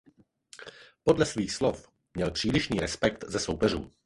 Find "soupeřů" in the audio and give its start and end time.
3.39-3.91